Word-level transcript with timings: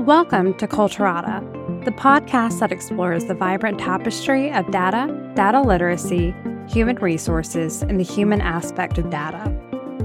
Welcome 0.00 0.54
to 0.54 0.66
Kulturata, 0.66 1.84
the 1.84 1.92
podcast 1.92 2.58
that 2.58 2.72
explores 2.72 3.26
the 3.26 3.34
vibrant 3.34 3.78
tapestry 3.78 4.50
of 4.50 4.68
data, 4.72 5.06
data 5.36 5.60
literacy, 5.60 6.34
human 6.68 6.96
resources, 6.96 7.82
and 7.82 8.00
the 8.00 8.02
human 8.02 8.40
aspect 8.40 8.98
of 8.98 9.08
data. 9.10 9.54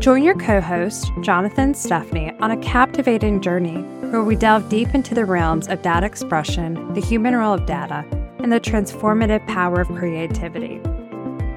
Join 0.00 0.22
your 0.22 0.34
co 0.34 0.60
host, 0.60 1.10
Jonathan 1.22 1.72
Stephanie, 1.72 2.32
on 2.40 2.50
a 2.50 2.56
captivating 2.58 3.40
journey 3.40 3.82
where 4.10 4.22
we 4.22 4.36
delve 4.36 4.68
deep 4.68 4.94
into 4.94 5.14
the 5.14 5.24
realms 5.24 5.68
of 5.68 5.80
data 5.80 6.04
expression, 6.04 6.92
the 6.92 7.00
human 7.00 7.34
role 7.34 7.54
of 7.54 7.64
data, 7.64 8.04
and 8.40 8.52
the 8.52 8.60
transformative 8.60 9.46
power 9.46 9.80
of 9.80 9.88
creativity. 9.88 10.80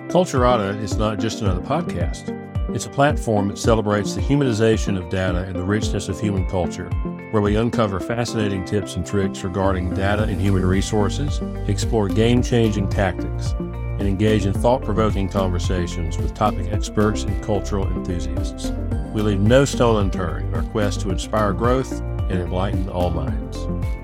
Kulturata 0.07 0.81
is 0.81 0.95
not 0.95 1.19
just 1.19 1.41
another 1.41 1.61
podcast. 1.61 2.33
It's 2.69 2.85
a 2.85 2.89
platform 2.89 3.47
that 3.47 3.57
celebrates 3.57 4.13
the 4.13 4.21
humanization 4.21 4.97
of 4.97 5.09
data 5.09 5.39
and 5.39 5.55
the 5.55 5.63
richness 5.63 6.09
of 6.09 6.19
human 6.19 6.45
culture, 6.49 6.89
where 7.31 7.41
we 7.41 7.55
uncover 7.55 7.99
fascinating 8.01 8.65
tips 8.65 8.97
and 8.97 9.05
tricks 9.05 9.41
regarding 9.43 9.93
data 9.93 10.23
and 10.23 10.39
human 10.39 10.65
resources, 10.65 11.39
explore 11.69 12.09
game 12.09 12.43
changing 12.43 12.89
tactics, 12.89 13.53
and 13.57 14.01
engage 14.01 14.45
in 14.45 14.51
thought 14.53 14.81
provoking 14.81 15.29
conversations 15.29 16.17
with 16.17 16.33
topic 16.33 16.67
experts 16.71 17.23
and 17.23 17.41
cultural 17.41 17.87
enthusiasts. 17.87 18.71
We 19.13 19.21
leave 19.21 19.39
no 19.39 19.63
stone 19.63 20.03
unturned 20.03 20.49
in 20.49 20.53
our 20.53 20.69
quest 20.69 20.99
to 21.01 21.09
inspire 21.09 21.53
growth 21.53 22.01
and 22.29 22.39
enlighten 22.39 22.89
all 22.89 23.09
minds. 23.09 23.57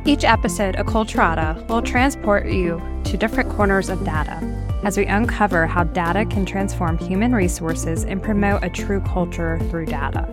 Each 0.06 0.24
episode 0.24 0.76
of 0.76 0.86
Kulturata 0.86 1.68
will 1.68 1.82
transport 1.82 2.48
you 2.48 2.82
to 3.06 3.18
different 3.18 3.50
corners 3.50 3.90
of 3.90 4.04
data 4.04 4.40
as 4.84 4.98
we 4.98 5.06
uncover 5.06 5.66
how 5.66 5.84
data 5.86 6.26
can 6.26 6.46
transform 6.46 6.98
human 6.98 7.34
resources 7.34 8.04
and 8.04 8.22
promote 8.22 8.64
a 8.64 8.70
true 8.70 9.00
culture 9.02 9.60
through 9.70 9.86
data. 9.86 10.28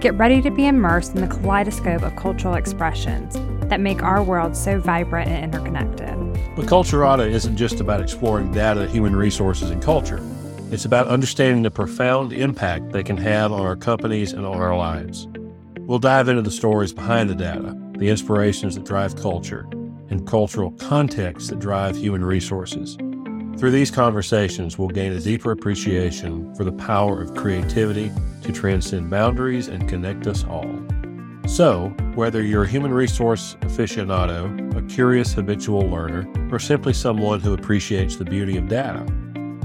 Get 0.00 0.14
ready 0.14 0.42
to 0.42 0.50
be 0.50 0.66
immersed 0.66 1.14
in 1.14 1.20
the 1.20 1.28
kaleidoscope 1.28 2.02
of 2.02 2.14
cultural 2.16 2.54
expressions 2.54 3.38
that 3.68 3.80
make 3.80 4.02
our 4.02 4.22
world 4.22 4.56
so 4.56 4.78
vibrant 4.78 5.30
and 5.30 5.44
interconnected. 5.44 6.14
But 6.56 6.66
Kulturata 6.66 7.28
isn't 7.28 7.56
just 7.56 7.80
about 7.80 8.00
exploring 8.00 8.52
data, 8.52 8.88
human 8.88 9.16
resources, 9.16 9.70
and 9.70 9.82
culture. 9.82 10.20
It's 10.70 10.84
about 10.84 11.08
understanding 11.08 11.62
the 11.62 11.70
profound 11.70 12.32
impact 12.32 12.90
they 12.90 13.04
can 13.04 13.16
have 13.16 13.52
on 13.52 13.60
our 13.60 13.76
companies 13.76 14.32
and 14.32 14.44
on 14.44 14.60
our 14.60 14.76
lives. 14.76 15.28
We'll 15.86 15.98
dive 15.98 16.28
into 16.28 16.40
the 16.40 16.50
stories 16.50 16.94
behind 16.94 17.28
the 17.28 17.34
data, 17.34 17.76
the 17.98 18.08
inspirations 18.08 18.74
that 18.74 18.86
drive 18.86 19.16
culture, 19.16 19.66
and 20.08 20.26
cultural 20.26 20.70
contexts 20.72 21.50
that 21.50 21.58
drive 21.58 21.94
human 21.94 22.24
resources. 22.24 22.96
Through 23.58 23.70
these 23.70 23.90
conversations, 23.90 24.78
we'll 24.78 24.88
gain 24.88 25.12
a 25.12 25.20
deeper 25.20 25.52
appreciation 25.52 26.54
for 26.54 26.64
the 26.64 26.72
power 26.72 27.20
of 27.20 27.34
creativity 27.34 28.10
to 28.42 28.52
transcend 28.52 29.10
boundaries 29.10 29.68
and 29.68 29.86
connect 29.86 30.26
us 30.26 30.42
all. 30.44 30.74
So, 31.46 31.94
whether 32.14 32.42
you're 32.42 32.64
a 32.64 32.68
human 32.68 32.92
resource 32.92 33.56
aficionado, 33.60 34.74
a 34.76 34.82
curious 34.94 35.34
habitual 35.34 35.82
learner, 35.82 36.26
or 36.50 36.58
simply 36.58 36.94
someone 36.94 37.40
who 37.40 37.52
appreciates 37.52 38.16
the 38.16 38.24
beauty 38.24 38.56
of 38.56 38.68
data, 38.68 39.04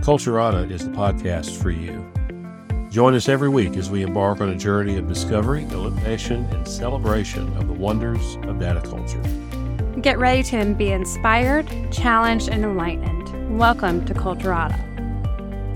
Kulturata 0.01 0.69
is 0.69 0.83
the 0.83 0.91
podcast 0.91 1.55
for 1.61 1.71
you. 1.71 2.05
Join 2.89 3.13
us 3.13 3.29
every 3.29 3.49
week 3.49 3.77
as 3.77 3.91
we 3.91 4.01
embark 4.01 4.41
on 4.41 4.49
a 4.49 4.55
journey 4.55 4.97
of 4.97 5.07
discovery, 5.07 5.61
illumination, 5.65 6.45
and 6.45 6.67
celebration 6.67 7.55
of 7.55 7.67
the 7.67 7.73
wonders 7.73 8.35
of 8.47 8.59
data 8.59 8.81
culture. 8.81 9.21
Get 10.01 10.17
ready 10.17 10.41
to 10.43 10.73
be 10.73 10.91
inspired, 10.91 11.67
challenged, 11.91 12.49
and 12.49 12.63
enlightened. 12.63 13.59
Welcome 13.59 14.05
to 14.05 14.15
Kulturata. 14.15 14.87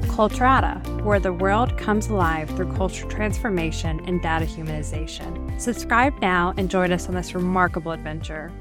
Kulturata, 0.08 1.04
where 1.04 1.20
the 1.20 1.32
world 1.32 1.78
comes 1.78 2.08
alive 2.08 2.50
through 2.50 2.74
culture 2.74 3.08
transformation 3.08 4.02
and 4.08 4.20
data 4.20 4.46
humanization. 4.46 5.62
Subscribe 5.62 6.20
now 6.20 6.56
and 6.58 6.68
join 6.68 6.92
us 6.92 7.08
on 7.08 7.14
this 7.14 7.36
remarkable 7.36 7.92
adventure. 7.92 8.52